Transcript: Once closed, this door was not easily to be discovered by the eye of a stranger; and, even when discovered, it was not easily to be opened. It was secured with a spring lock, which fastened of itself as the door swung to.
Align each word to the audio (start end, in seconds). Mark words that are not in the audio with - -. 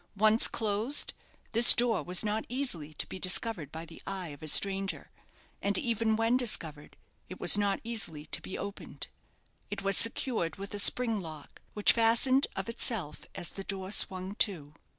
Once 0.17 0.47
closed, 0.47 1.13
this 1.51 1.75
door 1.75 2.01
was 2.01 2.25
not 2.25 2.43
easily 2.49 2.91
to 2.91 3.05
be 3.05 3.19
discovered 3.19 3.71
by 3.71 3.85
the 3.85 4.01
eye 4.07 4.29
of 4.29 4.41
a 4.41 4.47
stranger; 4.47 5.11
and, 5.61 5.77
even 5.77 6.15
when 6.15 6.35
discovered, 6.35 6.97
it 7.29 7.39
was 7.39 7.55
not 7.55 7.79
easily 7.83 8.25
to 8.25 8.41
be 8.41 8.57
opened. 8.57 9.05
It 9.69 9.83
was 9.83 9.95
secured 9.95 10.55
with 10.55 10.73
a 10.73 10.79
spring 10.79 11.19
lock, 11.19 11.61
which 11.75 11.93
fastened 11.93 12.47
of 12.55 12.67
itself 12.67 13.27
as 13.35 13.49
the 13.49 13.63
door 13.63 13.91
swung 13.91 14.33
to. 14.37 14.73